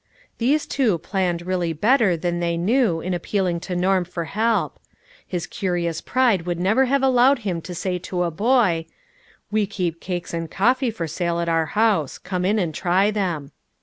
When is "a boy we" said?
8.23-9.67